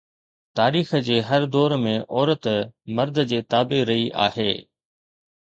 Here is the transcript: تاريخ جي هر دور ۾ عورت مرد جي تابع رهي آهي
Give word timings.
تاريخ 0.59 0.93
جي 1.09 1.17
هر 1.27 1.45
دور 1.55 1.75
۾ 1.81 1.93
عورت 2.15 2.49
مرد 3.01 3.19
جي 3.33 3.41
تابع 3.57 3.85
رهي 3.93 4.09
آهي 4.27 4.49